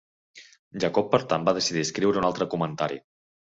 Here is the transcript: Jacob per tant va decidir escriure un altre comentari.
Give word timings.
Jacob 0.83 1.11
per 1.11 1.21
tant 1.35 1.47
va 1.51 1.55
decidir 1.59 1.87
escriure 1.87 2.25
un 2.25 2.29
altre 2.33 2.51
comentari. 2.59 3.03